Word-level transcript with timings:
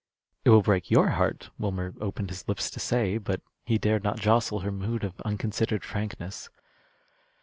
"It 0.43 0.49
will 0.49 0.63
break 0.63 0.89
your 0.89 1.09
heart," 1.09 1.51
Wilmer 1.59 1.93
opened 2.01 2.31
his 2.31 2.47
lips 2.47 2.71
to 2.71 2.79
say; 2.79 3.19
but 3.19 3.39
he 3.67 3.77
dared 3.77 4.03
not 4.03 4.17
jostle 4.19 4.61
her 4.61 4.71
mood 4.71 5.03
of 5.03 5.21
unconsidered 5.23 5.83
frankness. 5.83 6.49